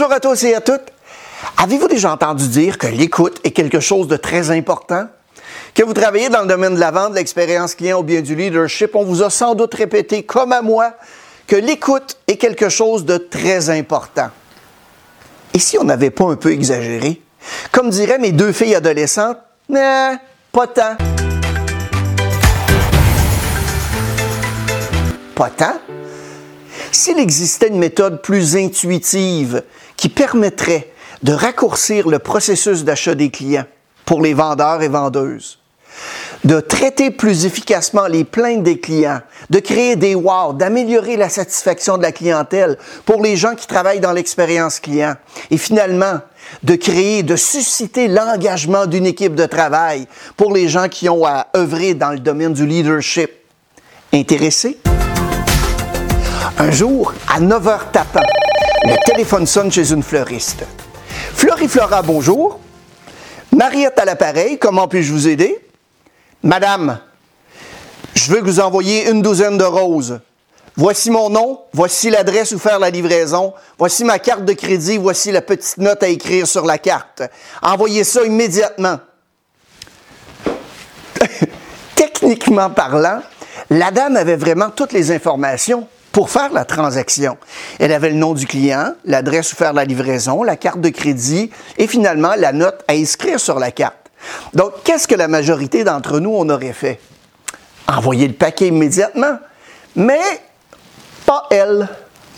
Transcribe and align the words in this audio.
Bonjour 0.00 0.14
à 0.14 0.20
tous 0.20 0.44
et 0.44 0.54
à 0.54 0.62
toutes. 0.62 0.80
Avez-vous 1.58 1.86
déjà 1.86 2.14
entendu 2.14 2.48
dire 2.48 2.78
que 2.78 2.86
l'écoute 2.86 3.38
est 3.44 3.50
quelque 3.50 3.80
chose 3.80 4.08
de 4.08 4.16
très 4.16 4.50
important? 4.50 5.08
Que 5.74 5.82
vous 5.82 5.92
travaillez 5.92 6.30
dans 6.30 6.40
le 6.40 6.46
domaine 6.46 6.74
de 6.74 6.80
la 6.80 6.90
vente, 6.90 7.10
de 7.10 7.16
l'expérience 7.16 7.74
client 7.74 8.00
ou 8.00 8.02
bien 8.02 8.22
du 8.22 8.34
leadership, 8.34 8.94
on 8.94 9.04
vous 9.04 9.22
a 9.22 9.28
sans 9.28 9.54
doute 9.54 9.74
répété, 9.74 10.22
comme 10.22 10.52
à 10.52 10.62
moi, 10.62 10.94
que 11.46 11.54
l'écoute 11.54 12.16
est 12.26 12.38
quelque 12.38 12.70
chose 12.70 13.04
de 13.04 13.18
très 13.18 13.68
important. 13.68 14.30
Et 15.52 15.58
si 15.58 15.76
on 15.76 15.84
n'avait 15.84 16.08
pas 16.08 16.24
un 16.24 16.36
peu 16.36 16.50
exagéré? 16.50 17.20
Comme 17.70 17.90
diraient 17.90 18.16
mes 18.16 18.32
deux 18.32 18.52
filles 18.52 18.76
adolescentes, 18.76 19.36
nah, 19.68 20.16
pas 20.50 20.66
tant. 20.66 20.96
Pas 25.34 25.50
tant? 25.50 25.99
S'il 27.02 27.18
existait 27.18 27.68
une 27.68 27.78
méthode 27.78 28.20
plus 28.20 28.56
intuitive 28.56 29.62
qui 29.96 30.10
permettrait 30.10 30.92
de 31.22 31.32
raccourcir 31.32 32.06
le 32.06 32.18
processus 32.18 32.84
d'achat 32.84 33.14
des 33.14 33.30
clients 33.30 33.64
pour 34.04 34.20
les 34.20 34.34
vendeurs 34.34 34.82
et 34.82 34.88
vendeuses, 34.88 35.60
de 36.44 36.60
traiter 36.60 37.10
plus 37.10 37.46
efficacement 37.46 38.06
les 38.06 38.24
plaintes 38.24 38.64
des 38.64 38.80
clients, 38.80 39.22
de 39.48 39.60
créer 39.60 39.96
des 39.96 40.14
wow, 40.14 40.52
d'améliorer 40.52 41.16
la 41.16 41.30
satisfaction 41.30 41.96
de 41.96 42.02
la 42.02 42.12
clientèle 42.12 42.76
pour 43.06 43.22
les 43.22 43.34
gens 43.34 43.54
qui 43.54 43.66
travaillent 43.66 44.00
dans 44.00 44.12
l'expérience 44.12 44.78
client 44.78 45.14
et 45.50 45.56
finalement 45.56 46.20
de 46.64 46.74
créer, 46.74 47.22
de 47.22 47.36
susciter 47.36 48.08
l'engagement 48.08 48.84
d'une 48.84 49.06
équipe 49.06 49.34
de 49.34 49.46
travail 49.46 50.06
pour 50.36 50.52
les 50.52 50.68
gens 50.68 50.90
qui 50.90 51.08
ont 51.08 51.24
à 51.24 51.46
œuvrer 51.56 51.94
dans 51.94 52.10
le 52.10 52.20
domaine 52.20 52.52
du 52.52 52.66
leadership. 52.66 53.30
Intéressés? 54.12 54.76
Un 56.58 56.70
jour, 56.70 57.12
à 57.28 57.38
9h 57.38 57.90
tapant, 57.92 58.20
le 58.84 58.94
téléphone 59.04 59.46
sonne 59.46 59.70
chez 59.70 59.92
une 59.92 60.02
fleuriste. 60.02 60.64
Floriflora, 61.34 62.00
bonjour. 62.02 62.60
Mariette 63.52 63.98
à 63.98 64.04
l'appareil, 64.06 64.58
comment 64.58 64.88
puis-je 64.88 65.12
vous 65.12 65.28
aider? 65.28 65.60
Madame, 66.42 66.98
je 68.14 68.32
veux 68.32 68.40
que 68.40 68.46
vous 68.46 68.60
envoyiez 68.60 69.10
une 69.10 69.20
douzaine 69.20 69.58
de 69.58 69.64
roses. 69.64 70.20
Voici 70.76 71.10
mon 71.10 71.28
nom, 71.28 71.60
voici 71.74 72.08
l'adresse 72.08 72.52
où 72.52 72.58
faire 72.58 72.78
la 72.78 72.88
livraison, 72.88 73.52
voici 73.78 74.04
ma 74.04 74.18
carte 74.18 74.46
de 74.46 74.54
crédit, 74.54 74.96
voici 74.96 75.32
la 75.32 75.42
petite 75.42 75.76
note 75.76 76.02
à 76.02 76.08
écrire 76.08 76.46
sur 76.46 76.64
la 76.64 76.78
carte. 76.78 77.22
Envoyez 77.60 78.04
ça 78.04 78.24
immédiatement. 78.24 78.98
Techniquement 81.94 82.70
parlant, 82.70 83.20
la 83.68 83.90
dame 83.90 84.16
avait 84.16 84.36
vraiment 84.36 84.70
toutes 84.70 84.92
les 84.92 85.10
informations 85.10 85.86
pour 86.12 86.30
faire 86.30 86.52
la 86.52 86.64
transaction. 86.64 87.36
Elle 87.78 87.92
avait 87.92 88.10
le 88.10 88.16
nom 88.16 88.34
du 88.34 88.46
client, 88.46 88.94
l'adresse 89.04 89.52
où 89.52 89.56
faire 89.56 89.72
la 89.72 89.84
livraison, 89.84 90.42
la 90.42 90.56
carte 90.56 90.80
de 90.80 90.88
crédit 90.88 91.50
et 91.78 91.86
finalement 91.86 92.34
la 92.36 92.52
note 92.52 92.82
à 92.88 92.94
inscrire 92.94 93.38
sur 93.38 93.58
la 93.58 93.70
carte. 93.70 94.10
Donc, 94.54 94.72
qu'est-ce 94.84 95.08
que 95.08 95.14
la 95.14 95.28
majorité 95.28 95.84
d'entre 95.84 96.20
nous, 96.20 96.30
on 96.30 96.48
aurait 96.50 96.72
fait? 96.72 97.00
Envoyer 97.86 98.28
le 98.28 98.34
paquet 98.34 98.68
immédiatement. 98.68 99.38
Mais 99.96 100.20
pas 101.26 101.46
elle. 101.50 101.88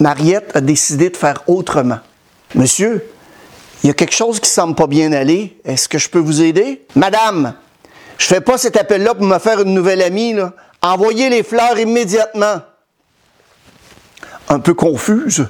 Mariette 0.01 0.57
a 0.57 0.61
décidé 0.61 1.11
de 1.11 1.17
faire 1.17 1.43
autrement. 1.47 1.99
Monsieur, 2.55 3.05
il 3.83 3.89
y 3.89 3.91
a 3.91 3.95
quelque 3.95 4.15
chose 4.15 4.41
qui 4.41 4.51
semble 4.51 4.75
pas 4.75 4.87
bien 4.87 5.13
aller. 5.13 5.59
Est-ce 5.65 5.89
que 5.89 5.99
je 5.99 6.09
peux 6.09 6.19
vous 6.19 6.43
aider? 6.43 6.85
Madame, 6.95 7.55
je 8.19 8.27
fais 8.27 8.41
pas 8.41 8.59
cet 8.59 8.77
appel-là 8.77 9.15
pour 9.15 9.25
me 9.25 9.39
faire 9.39 9.61
une 9.61 9.75
nouvelle 9.75 10.03
amie. 10.03 10.37
Envoyez 10.83 11.29
les 11.29 11.43
fleurs 11.43 11.79
immédiatement 11.79 12.63
un 14.53 14.61
peu 14.61 14.75
confuse. 14.75 15.47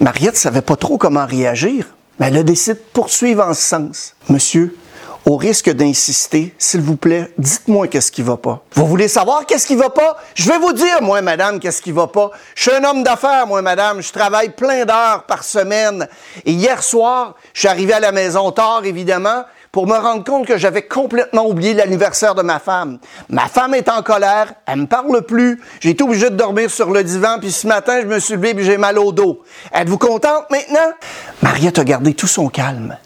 Mariette 0.00 0.36
savait 0.36 0.62
pas 0.62 0.76
trop 0.76 0.98
comment 0.98 1.26
réagir, 1.26 1.86
mais 2.18 2.28
elle 2.28 2.36
a 2.36 2.42
décidé 2.42 2.74
de 2.74 2.84
poursuivre 2.92 3.44
en 3.44 3.54
ce 3.54 3.62
sens. 3.62 4.14
Monsieur, 4.28 4.76
au 5.24 5.36
risque 5.36 5.70
d'insister, 5.70 6.54
s'il 6.58 6.82
vous 6.82 6.96
plaît, 6.96 7.32
dites-moi 7.38 7.88
qu'est-ce 7.88 8.12
qui 8.12 8.22
va 8.22 8.36
pas. 8.36 8.62
Vous 8.74 8.86
voulez 8.86 9.08
savoir 9.08 9.44
qu'est-ce 9.44 9.66
qui 9.66 9.74
va 9.74 9.90
pas? 9.90 10.16
Je 10.34 10.48
vais 10.48 10.58
vous 10.58 10.72
dire, 10.72 11.02
moi, 11.02 11.20
madame, 11.20 11.58
qu'est-ce 11.58 11.82
qui 11.82 11.90
va 11.92 12.06
pas. 12.06 12.30
Je 12.54 12.62
suis 12.62 12.72
un 12.72 12.84
homme 12.84 13.02
d'affaires, 13.02 13.46
moi, 13.46 13.60
madame. 13.60 14.02
Je 14.02 14.12
travaille 14.12 14.50
plein 14.50 14.84
d'heures 14.84 15.24
par 15.26 15.42
semaine. 15.42 16.06
Et 16.44 16.52
hier 16.52 16.82
soir, 16.82 17.34
je 17.54 17.60
suis 17.60 17.68
arrivé 17.68 17.94
à 17.94 18.00
la 18.00 18.12
maison 18.12 18.52
tard, 18.52 18.82
évidemment, 18.84 19.44
pour 19.76 19.86
me 19.86 19.98
rendre 19.98 20.24
compte 20.24 20.46
que 20.46 20.56
j'avais 20.56 20.80
complètement 20.80 21.46
oublié 21.46 21.74
l'anniversaire 21.74 22.34
de 22.34 22.40
ma 22.40 22.58
femme. 22.58 22.98
Ma 23.28 23.46
femme 23.46 23.74
est 23.74 23.90
en 23.90 24.00
colère, 24.00 24.54
elle 24.64 24.78
me 24.78 24.86
parle 24.86 25.20
plus, 25.20 25.60
j'ai 25.80 25.90
été 25.90 26.02
obligé 26.02 26.30
de 26.30 26.34
dormir 26.34 26.70
sur 26.70 26.90
le 26.90 27.04
divan, 27.04 27.38
puis 27.38 27.52
ce 27.52 27.66
matin, 27.66 28.00
je 28.00 28.06
me 28.06 28.18
suis 28.18 28.36
levé 28.36 28.58
et 28.58 28.64
j'ai 28.64 28.78
mal 28.78 28.98
au 28.98 29.12
dos. 29.12 29.42
Êtes-vous 29.74 29.98
contente 29.98 30.46
maintenant? 30.50 30.94
Mariette 31.42 31.78
a 31.78 31.84
gardé 31.84 32.14
tout 32.14 32.26
son 32.26 32.48
calme. 32.48 32.96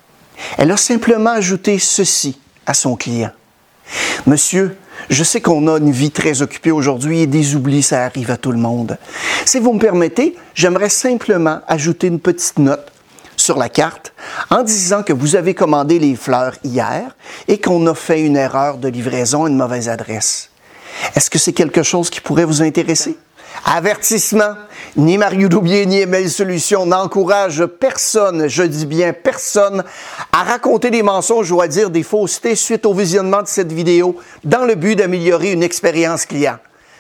Elle 0.59 0.71
a 0.71 0.77
simplement 0.77 1.31
ajouté 1.31 1.81
ceci 1.81 2.39
à 2.67 2.73
son 2.73 2.95
client. 2.95 3.33
Monsieur, 4.29 4.77
je 5.09 5.25
sais 5.25 5.41
qu'on 5.41 5.67
a 5.67 5.79
une 5.79 5.91
vie 5.91 6.13
très 6.13 6.41
occupée 6.41 6.71
aujourd'hui 6.71 7.23
et 7.23 7.27
des 7.27 7.57
oublis, 7.57 7.83
ça 7.83 8.05
arrive 8.05 8.31
à 8.31 8.37
tout 8.37 8.53
le 8.53 8.59
monde. 8.59 8.97
Si 9.45 9.59
vous 9.59 9.73
me 9.73 9.81
permettez, 9.81 10.37
j'aimerais 10.55 10.89
simplement 10.89 11.63
ajouter 11.67 12.07
une 12.07 12.21
petite 12.21 12.61
note 12.61 12.93
sur 13.41 13.59
la 13.59 13.69
carte 13.69 14.13
en 14.51 14.63
disant 14.63 15.03
que 15.03 15.13
vous 15.13 15.37
avez 15.37 15.55
commandé 15.55 15.99
les 15.99 16.15
fleurs 16.15 16.55
hier 16.63 17.17
et 17.49 17.61
qu'on 17.61 17.87
a 17.87 17.95
fait 17.95 18.21
une 18.21 18.37
erreur 18.37 18.79
de 18.79 18.89
livraison, 18.89 19.47
une 19.47 19.57
mauvaise 19.57 19.89
adresse. 19.89 20.51
Est-ce 21.15 21.31
que 21.31 21.39
c'est 21.39 21.53
quelque 21.53 21.83
chose 21.83 22.11
qui 22.11 22.21
pourrait 22.21 22.45
vous 22.45 22.63
intéresser? 22.63 23.17
Avertissement. 23.65 24.55
Ni 24.97 25.19
Mario 25.19 25.49
Doubier 25.49 25.87
ni 25.87 26.01
Email 26.01 26.31
Solutions 26.31 26.87
n'encouragent 26.87 27.67
personne, 27.67 28.49
je 28.49 28.63
dis 28.63 28.87
bien 28.87 29.13
personne, 29.13 29.85
à 30.33 30.43
raconter 30.43 30.91
des 30.91 31.03
mensonges 31.03 31.51
ou 31.53 31.61
à 31.61 31.69
dire 31.69 31.91
des 31.91 32.03
faussetés 32.03 32.55
suite 32.55 32.87
au 32.87 32.95
visionnement 32.95 33.43
de 33.43 33.49
cette 33.49 33.73
vidéo 33.73 34.17
dans 34.45 34.65
le 34.65 34.75
but 34.75 34.97
d'améliorer 34.97 35.53
une 35.53 35.63
expérience 35.63 36.27
client. 36.27 36.59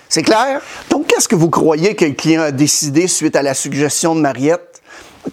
C'est 0.08 0.22
clair? 0.22 0.60
Donc, 0.90 1.06
qu'est-ce 1.06 1.28
que 1.28 1.36
vous 1.36 1.50
croyez 1.50 1.94
que 1.94 2.04
le 2.04 2.12
client 2.12 2.42
a 2.42 2.50
décidé 2.50 3.06
suite 3.06 3.36
à 3.36 3.42
la 3.42 3.54
suggestion 3.54 4.14
de 4.14 4.20
Mariette? 4.20 4.82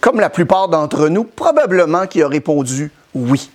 Comme 0.01 0.19
la 0.19 0.29
plupart 0.29 0.67
d'entre 0.67 1.09
nous, 1.09 1.23
probablement 1.23 2.07
qui 2.07 2.21
a 2.21 2.27
répondu 2.27 2.91
oui. 3.15 3.49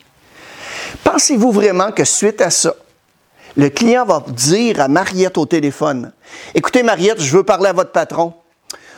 Pensez-vous 1.05 1.53
vraiment 1.53 1.93
que 1.93 2.05
suite 2.05 2.41
à 2.41 2.51
ça, 2.51 2.75
le 3.57 3.69
client 3.69 4.05
va 4.05 4.25
dire 4.29 4.81
à 4.81 4.89
Mariette 4.89 5.39
au 5.39 5.47
téléphone, 5.47 6.13
écoutez 6.55 6.83
Mariette, 6.83 7.21
je 7.21 7.37
veux 7.37 7.43
parler 7.43 7.69
à 7.69 7.73
votre 7.73 7.93
patron. 7.93 8.33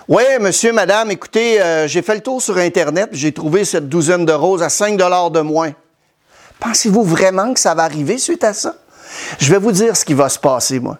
Oui, 0.06 0.22
monsieur, 0.39 0.72
madame, 0.72 1.11
écoutez, 1.11 1.61
euh, 1.61 1.89
j'ai 1.89 2.03
fait 2.03 2.15
le 2.15 2.21
tour 2.21 2.41
sur 2.41 2.59
Internet, 2.59 3.09
j'ai 3.12 3.33
trouvé 3.33 3.65
cette 3.65 3.89
douzaine 3.89 4.27
de 4.27 4.33
roses 4.33 4.62
à 4.62 4.69
5 4.69 4.97
dollars 4.97 5.31
de 5.31 5.41
moins. 5.41 5.72
Pensez-vous 6.61 7.03
vraiment 7.03 7.53
que 7.55 7.61
ça 7.61 7.75
va 7.75 7.84
arriver 7.84 8.19
suite 8.19 8.45
à 8.45 8.53
ça? 8.53 8.77
Je 9.39 9.51
vais 9.51 9.59
vous 9.59 9.72
dire 9.72 9.97
ce 9.97 10.05
qui 10.05 10.15
va 10.15 10.28
se 10.28 10.39
passer, 10.39 10.78
moi. 10.78 10.99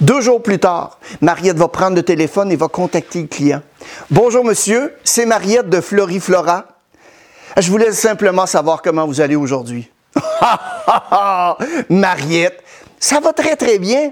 Deux 0.00 0.20
jours 0.20 0.42
plus 0.42 0.58
tard, 0.58 0.98
Mariette 1.22 1.56
va 1.56 1.68
prendre 1.68 1.96
le 1.96 2.02
téléphone 2.02 2.52
et 2.52 2.56
va 2.56 2.68
contacter 2.68 3.22
le 3.22 3.28
client. 3.28 3.62
Bonjour 4.10 4.44
monsieur, 4.44 4.94
c'est 5.04 5.24
Mariette 5.24 5.70
de 5.70 5.80
Floriflora. 5.80 6.66
Je 7.56 7.70
voulais 7.70 7.92
simplement 7.92 8.44
savoir 8.44 8.82
comment 8.82 9.06
vous 9.06 9.22
allez 9.22 9.36
aujourd'hui. 9.36 9.90
Mariette, 11.88 12.62
ça 12.98 13.20
va 13.20 13.32
très 13.32 13.56
très 13.56 13.78
bien. 13.78 14.10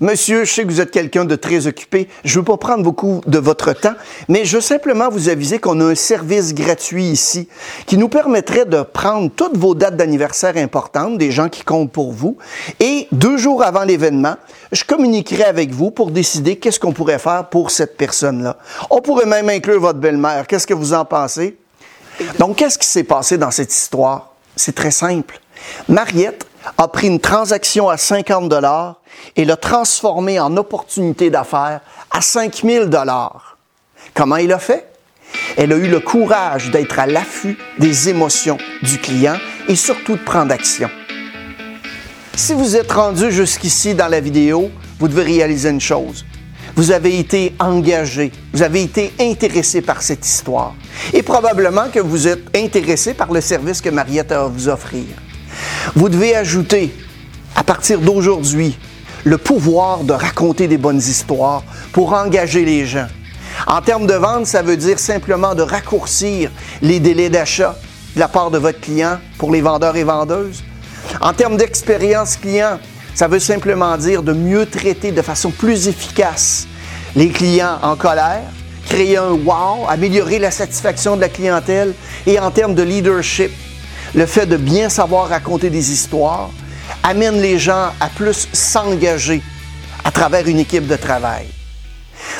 Monsieur, 0.00 0.44
je 0.44 0.52
sais 0.52 0.62
que 0.62 0.68
vous 0.68 0.80
êtes 0.80 0.90
quelqu'un 0.90 1.24
de 1.24 1.36
très 1.36 1.66
occupé. 1.66 2.08
Je 2.24 2.34
ne 2.34 2.40
veux 2.40 2.44
pas 2.44 2.56
prendre 2.56 2.82
beaucoup 2.82 3.20
de 3.26 3.38
votre 3.38 3.72
temps, 3.72 3.94
mais 4.28 4.44
je 4.44 4.56
veux 4.56 4.62
simplement 4.62 5.08
vous 5.08 5.28
aviser 5.28 5.58
qu'on 5.58 5.80
a 5.80 5.84
un 5.84 5.94
service 5.94 6.54
gratuit 6.54 7.04
ici 7.04 7.48
qui 7.86 7.96
nous 7.96 8.08
permettrait 8.08 8.64
de 8.64 8.82
prendre 8.82 9.30
toutes 9.34 9.56
vos 9.56 9.74
dates 9.74 9.96
d'anniversaire 9.96 10.56
importantes, 10.56 11.18
des 11.18 11.30
gens 11.30 11.48
qui 11.48 11.62
comptent 11.62 11.92
pour 11.92 12.12
vous, 12.12 12.36
et 12.80 13.08
deux 13.12 13.36
jours 13.36 13.62
avant 13.62 13.84
l'événement, 13.84 14.36
je 14.72 14.84
communiquerai 14.84 15.44
avec 15.44 15.70
vous 15.72 15.90
pour 15.90 16.10
décider 16.10 16.56
qu'est-ce 16.56 16.80
qu'on 16.80 16.92
pourrait 16.92 17.18
faire 17.18 17.48
pour 17.48 17.70
cette 17.70 17.96
personne-là. 17.96 18.56
On 18.90 19.00
pourrait 19.00 19.26
même 19.26 19.48
inclure 19.48 19.80
votre 19.80 19.98
belle-mère. 19.98 20.46
Qu'est-ce 20.46 20.66
que 20.66 20.74
vous 20.74 20.92
en 20.92 21.04
pensez? 21.04 21.56
Donc, 22.38 22.56
qu'est-ce 22.56 22.78
qui 22.78 22.86
s'est 22.86 23.04
passé 23.04 23.38
dans 23.38 23.50
cette 23.50 23.72
histoire? 23.72 24.32
C'est 24.56 24.74
très 24.74 24.90
simple. 24.90 25.38
Mariette 25.88 26.45
a 26.78 26.88
pris 26.88 27.06
une 27.06 27.20
transaction 27.20 27.88
à 27.88 27.96
50 27.96 28.48
dollars 28.48 29.00
et 29.36 29.44
l'a 29.44 29.56
transformée 29.56 30.38
en 30.40 30.56
opportunité 30.56 31.30
d'affaires 31.30 31.80
à 32.10 32.20
5 32.20 32.62
000 32.64 32.86
dollars. 32.86 33.56
Comment 34.14 34.36
il 34.36 34.52
a 34.52 34.58
fait? 34.58 34.90
Elle 35.56 35.72
a 35.72 35.76
eu 35.76 35.88
le 35.88 36.00
courage 36.00 36.70
d'être 36.70 36.98
à 36.98 37.06
l'affût 37.06 37.58
des 37.78 38.08
émotions 38.08 38.58
du 38.82 38.98
client 38.98 39.36
et 39.68 39.76
surtout 39.76 40.16
de 40.16 40.22
prendre 40.22 40.52
action. 40.52 40.90
Si 42.34 42.52
vous 42.52 42.76
êtes 42.76 42.92
rendu 42.92 43.30
jusqu'ici 43.30 43.94
dans 43.94 44.08
la 44.08 44.20
vidéo, 44.20 44.70
vous 44.98 45.08
devez 45.08 45.22
réaliser 45.22 45.70
une 45.70 45.80
chose. 45.80 46.24
Vous 46.74 46.90
avez 46.90 47.18
été 47.18 47.54
engagé, 47.58 48.30
vous 48.52 48.62
avez 48.62 48.82
été 48.82 49.12
intéressé 49.18 49.80
par 49.80 50.02
cette 50.02 50.26
histoire 50.26 50.74
et 51.14 51.22
probablement 51.22 51.88
que 51.90 52.00
vous 52.00 52.28
êtes 52.28 52.54
intéressé 52.54 53.14
par 53.14 53.32
le 53.32 53.40
service 53.40 53.80
que 53.80 53.88
Mariette 53.88 54.32
a 54.32 54.42
à 54.42 54.46
vous 54.46 54.68
offrir. 54.68 55.06
Vous 55.94 56.08
devez 56.08 56.34
ajouter, 56.34 56.92
à 57.54 57.62
partir 57.62 58.00
d'aujourd'hui, 58.00 58.76
le 59.24 59.38
pouvoir 59.38 60.04
de 60.04 60.12
raconter 60.12 60.68
des 60.68 60.78
bonnes 60.78 60.98
histoires 60.98 61.62
pour 61.92 62.12
engager 62.12 62.64
les 62.64 62.86
gens. 62.86 63.08
En 63.66 63.80
termes 63.80 64.06
de 64.06 64.14
vente, 64.14 64.46
ça 64.46 64.62
veut 64.62 64.76
dire 64.76 64.98
simplement 64.98 65.54
de 65.54 65.62
raccourcir 65.62 66.50
les 66.82 67.00
délais 67.00 67.30
d'achat 67.30 67.76
de 68.14 68.20
la 68.20 68.28
part 68.28 68.50
de 68.50 68.58
votre 68.58 68.80
client 68.80 69.18
pour 69.38 69.50
les 69.50 69.60
vendeurs 69.60 69.96
et 69.96 70.04
vendeuses. 70.04 70.62
En 71.20 71.32
termes 71.32 71.56
d'expérience 71.56 72.36
client, 72.36 72.78
ça 73.14 73.28
veut 73.28 73.38
simplement 73.38 73.96
dire 73.96 74.22
de 74.22 74.32
mieux 74.32 74.66
traiter 74.66 75.10
de 75.10 75.22
façon 75.22 75.50
plus 75.50 75.88
efficace 75.88 76.66
les 77.14 77.30
clients 77.30 77.78
en 77.82 77.96
colère, 77.96 78.42
créer 78.88 79.16
un 79.16 79.30
wow, 79.30 79.88
améliorer 79.88 80.38
la 80.38 80.50
satisfaction 80.50 81.16
de 81.16 81.22
la 81.22 81.30
clientèle 81.30 81.94
et 82.26 82.38
en 82.38 82.50
termes 82.50 82.74
de 82.74 82.82
leadership, 82.82 83.50
le 84.14 84.26
fait 84.26 84.46
de 84.46 84.56
bien 84.56 84.88
savoir 84.88 85.28
raconter 85.28 85.70
des 85.70 85.92
histoires 85.92 86.50
amène 87.02 87.40
les 87.40 87.58
gens 87.58 87.90
à 88.00 88.08
plus 88.14 88.48
s'engager 88.52 89.42
à 90.04 90.10
travers 90.10 90.46
une 90.46 90.58
équipe 90.58 90.86
de 90.86 90.96
travail. 90.96 91.46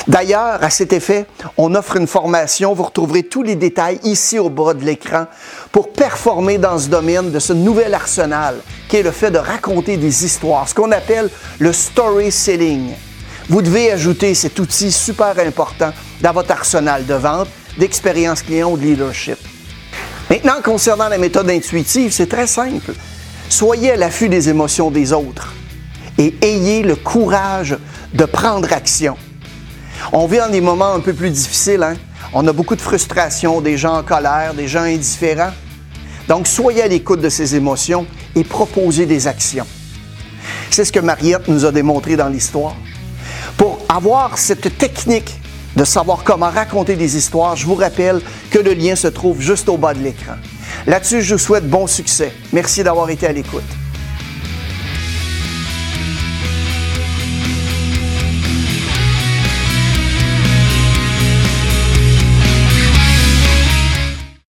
D'ailleurs, 0.07 0.63
à 0.63 0.69
cet 0.69 0.93
effet, 0.93 1.25
on 1.57 1.75
offre 1.75 1.97
une 1.97 2.07
formation, 2.07 2.73
vous 2.73 2.83
retrouverez 2.83 3.23
tous 3.23 3.43
les 3.43 3.55
détails 3.55 3.99
ici 4.03 4.39
au 4.39 4.49
bas 4.49 4.73
de 4.73 4.83
l'écran, 4.83 5.25
pour 5.71 5.91
performer 5.91 6.57
dans 6.57 6.79
ce 6.79 6.87
domaine 6.87 7.31
de 7.31 7.39
ce 7.39 7.53
nouvel 7.53 7.93
arsenal 7.93 8.55
qui 8.87 8.97
est 8.97 9.03
le 9.03 9.11
fait 9.11 9.31
de 9.31 9.37
raconter 9.37 9.97
des 9.97 10.25
histoires, 10.25 10.67
ce 10.67 10.73
qu'on 10.73 10.91
appelle 10.91 11.29
le 11.59 11.73
story 11.73 12.31
selling. 12.31 12.91
Vous 13.49 13.61
devez 13.61 13.91
ajouter 13.91 14.33
cet 14.33 14.59
outil 14.59 14.91
super 14.91 15.37
important 15.39 15.91
dans 16.21 16.33
votre 16.33 16.51
arsenal 16.51 17.05
de 17.05 17.13
vente, 17.13 17.47
d'expérience 17.77 18.41
client 18.41 18.71
ou 18.71 18.77
de 18.77 18.83
leadership. 18.83 19.37
Concernant 20.63 21.09
la 21.09 21.17
méthode 21.17 21.49
intuitive, 21.49 22.11
c'est 22.11 22.27
très 22.27 22.47
simple. 22.47 22.93
Soyez 23.49 23.91
à 23.91 23.95
l'affût 23.97 24.29
des 24.29 24.47
émotions 24.47 24.91
des 24.91 25.11
autres 25.11 25.53
et 26.17 26.35
ayez 26.41 26.83
le 26.83 26.95
courage 26.95 27.77
de 28.13 28.25
prendre 28.25 28.71
action. 28.71 29.17
On 30.13 30.25
vit 30.25 30.39
en 30.39 30.49
des 30.49 30.61
moments 30.61 30.93
un 30.93 31.01
peu 31.01 31.13
plus 31.13 31.31
difficiles. 31.31 31.83
Hein? 31.83 31.95
On 32.33 32.47
a 32.47 32.53
beaucoup 32.53 32.75
de 32.75 32.81
frustration, 32.81 33.59
des 33.59 33.77
gens 33.77 33.97
en 33.97 34.03
colère, 34.03 34.53
des 34.53 34.67
gens 34.67 34.81
indifférents. 34.81 35.51
Donc, 36.29 36.47
soyez 36.47 36.83
à 36.83 36.87
l'écoute 36.87 37.21
de 37.21 37.29
ces 37.29 37.55
émotions 37.55 38.05
et 38.35 38.43
proposez 38.43 39.05
des 39.05 39.27
actions. 39.27 39.67
C'est 40.69 40.85
ce 40.85 40.93
que 40.93 40.99
Mariette 40.99 41.47
nous 41.49 41.65
a 41.65 41.71
démontré 41.71 42.15
dans 42.15 42.29
l'histoire. 42.29 42.75
Pour 43.57 43.79
avoir 43.89 44.37
cette 44.37 44.77
technique 44.77 45.39
de 45.77 45.83
savoir 45.83 46.23
comment 46.23 46.49
raconter 46.49 46.95
des 46.95 47.17
histoires, 47.17 47.55
je 47.55 47.67
vous 47.67 47.75
rappelle 47.75 48.19
que 48.49 48.57
le 48.57 48.73
lien 48.73 48.95
se 48.95 49.07
trouve 49.07 49.39
juste 49.39 49.69
au 49.69 49.77
bas 49.77 49.93
de 49.93 49.99
l'écran. 49.99 50.33
Là-dessus, 50.87 51.21
je 51.21 51.35
vous 51.35 51.39
souhaite 51.39 51.69
bon 51.69 51.85
succès. 51.85 52.33
Merci 52.51 52.83
d'avoir 52.83 53.11
été 53.11 53.27
à 53.27 53.31
l'écoute. 53.31 53.86